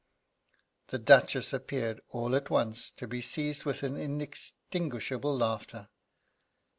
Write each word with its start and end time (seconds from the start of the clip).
The 0.87 0.97
Duchess 0.97 1.53
appeared, 1.53 2.01
all 2.09 2.33
at 2.35 2.49
once, 2.49 2.89
to 2.89 3.07
be 3.07 3.21
seized 3.21 3.65
with 3.65 3.83
inextinguishable 3.83 5.37
laughter. 5.37 5.89